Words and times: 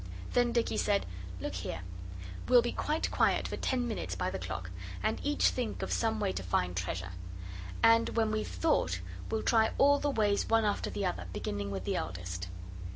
Then 0.33 0.51
Dicky 0.51 0.77
said, 0.77 1.05
'Look 1.39 1.53
here. 1.53 1.81
We'll 2.47 2.63
be 2.63 2.71
quite 2.71 3.11
quiet 3.11 3.47
for 3.47 3.55
ten 3.57 3.87
minutes 3.87 4.15
by 4.15 4.31
the 4.31 4.39
clock 4.39 4.71
and 5.03 5.19
each 5.23 5.49
think 5.49 5.83
of 5.83 5.91
some 5.93 6.19
way 6.19 6.31
to 6.33 6.41
find 6.41 6.75
treasure. 6.75 7.11
And 7.83 8.09
when 8.17 8.31
we've 8.31 8.47
thought 8.47 8.99
we'll 9.29 9.43
try 9.43 9.73
all 9.77 9.99
the 9.99 10.09
ways 10.09 10.49
one 10.49 10.65
after 10.65 10.89
the 10.89 11.05
other, 11.05 11.27
beginning 11.33 11.69
with 11.69 11.85
the 11.85 11.97
eldest. 11.97 12.47